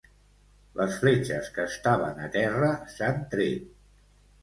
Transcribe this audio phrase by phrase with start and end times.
[0.79, 3.73] Les fletxes que estaven a terra s'han tret.